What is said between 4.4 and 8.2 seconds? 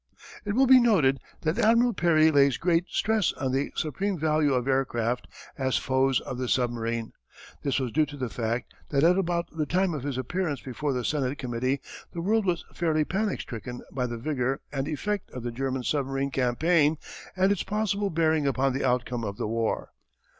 of aircraft as foes of the submarine. This was due to